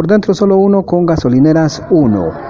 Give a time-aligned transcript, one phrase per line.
[0.00, 2.49] por dentro solo uno con gasolineras 1.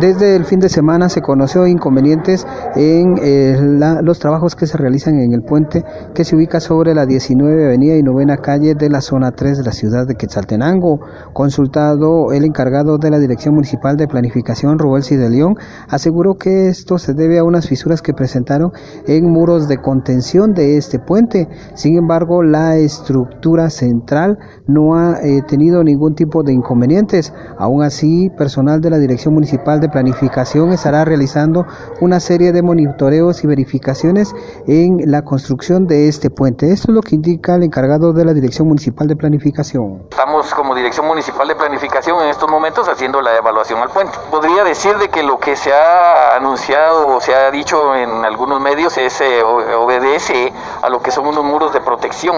[0.00, 2.46] Desde el fin de semana se conoció inconvenientes
[2.76, 3.56] en eh,
[4.02, 7.96] los trabajos que se realizan en el puente que se ubica sobre la 19 Avenida
[7.96, 11.00] y Novena Calle de la zona 3 de la ciudad de Quetzaltenango.
[11.32, 15.56] Consultado el encargado de la Dirección Municipal de Planificación, Rubelsi de León,
[15.88, 18.72] aseguró que esto se debe a unas fisuras que presentaron
[19.06, 21.48] en muros de contención de este puente.
[21.74, 27.32] Sin embargo, la estructura central no ha eh, tenido ningún tipo de inconvenientes.
[27.58, 31.66] Aún así, personal de la Dirección Municipal de Planificación estará realizando
[32.00, 34.34] una serie de monitoreos y verificaciones
[34.66, 36.72] en la construcción de este puente.
[36.72, 40.06] Esto es lo que indica el encargado de la Dirección Municipal de Planificación.
[40.10, 44.12] Estamos como Dirección Municipal de Planificación en estos momentos haciendo la evaluación al puente.
[44.30, 48.60] Podría decir de que lo que se ha anunciado o se ha dicho en algunos
[48.60, 50.52] medios es eh, obedece
[50.82, 52.36] a lo que son unos muros de protección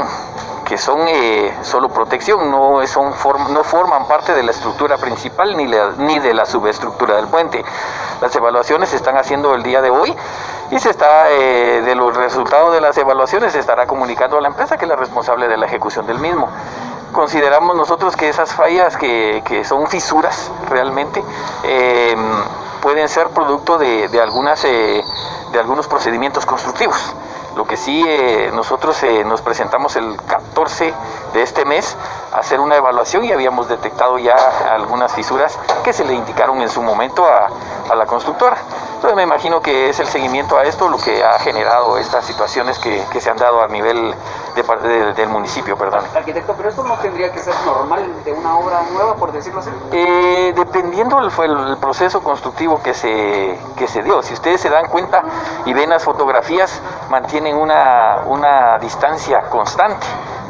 [0.65, 3.13] que son eh, solo protección, no, son
[3.51, 7.65] no forman parte de la estructura principal ni, de la subestructura del puente.
[8.21, 10.15] Las evaluaciones se están haciendo el día de hoy
[10.71, 14.49] y se está, eh, de los resultados de las evaluaciones se estará comunicando a la
[14.49, 16.49] empresa que es la responsable de la ejecución del mismo.
[17.13, 21.23] Consideramos nosotros que esas fallas que, que son fisuras realmente
[21.63, 22.17] eh,
[22.81, 25.05] pueden ser producto de, de algunas, de
[25.59, 27.15] algunos procedimientos constructivos.
[27.57, 30.93] Lo que sí, eh, nosotros eh, nos presentamos el 14
[31.33, 31.97] de este mes
[32.33, 34.35] a hacer una evaluación y habíamos detectado ya
[34.73, 37.49] algunas fisuras que se le indicaron en su momento a,
[37.95, 38.57] la constructora.
[38.95, 42.79] Entonces me imagino que es el seguimiento a esto lo que ha generado estas situaciones
[42.79, 44.15] que, se han dado a nivel
[44.55, 45.77] de, del municipio.
[45.77, 46.05] Perdón.
[46.15, 49.71] Arquitecto, pero esto no tendría que ser normal de una obra nueva, por decirlo así.
[49.93, 54.23] Eh, dependiendo fue el proceso constructivo que se, que se dio.
[54.23, 55.23] Si ustedes se dan cuenta
[55.65, 56.81] y ven las fotografías,
[57.11, 60.07] mantienen una, una distancia constante.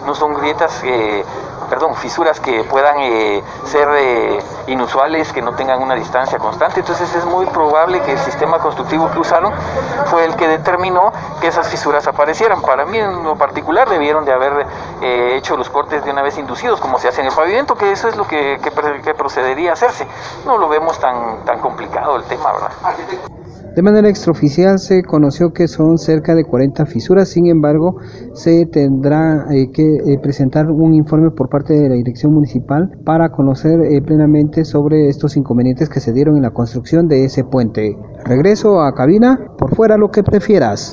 [0.06, 1.24] No son grietas eh,
[1.68, 6.80] perdón, fisuras que puedan eh, ser eh, inusuales, que no tengan una distancia constante.
[6.80, 9.52] Entonces es muy probable que el sistema constructivo que usaron
[10.06, 12.60] fue el que determinó que esas fisuras aparecieran.
[12.62, 14.66] Para mí en lo particular debieron de haber
[15.02, 17.90] eh, hecho los cortes de una vez inducidos, como se hace en el pavimento, que
[17.92, 18.58] eso es lo que,
[19.16, 20.06] procedería a hacerse.
[20.44, 22.70] No lo vemos tan, tan complicado el tema, ¿verdad?
[23.74, 27.96] De manera extraoficial se conoció que son cerca de 40 fisuras, sin embargo
[28.32, 33.30] se tendrá eh, que eh, presentar un informe por parte de la dirección municipal para
[33.30, 37.96] conocer plenamente sobre estos inconvenientes que se dieron en la construcción de ese puente.
[38.24, 40.92] Regreso a cabina, por fuera lo que prefieras.